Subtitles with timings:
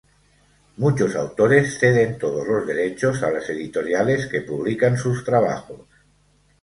[0.77, 5.81] Muchos autores ceden todos los derechos a las editoriales que publican sus trabajos.